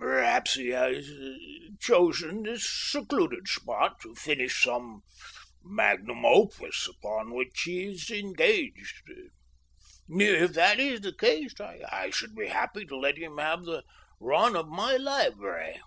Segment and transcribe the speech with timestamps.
[0.00, 1.10] "Perhaps he has
[1.78, 5.02] chosen this secluded spot to finish some
[5.62, 9.02] magnum opus upon which he is engaged.
[10.08, 13.82] If that is the case I should be happy to let him have the
[14.18, 15.78] run of my library."